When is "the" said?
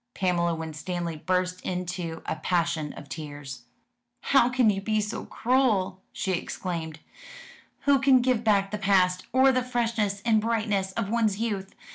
8.71-8.79, 9.51-9.61